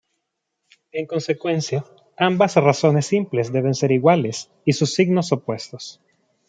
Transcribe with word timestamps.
En 0.91 1.05
consecuencia, 1.05 1.85
ambas 2.17 2.55
razones 2.55 3.05
simples 3.05 3.53
deben 3.53 3.75
ser 3.75 3.91
iguales, 3.91 4.49
y 4.65 4.73
sus 4.73 4.95
signos 4.95 5.31
opuestos. 5.31 6.01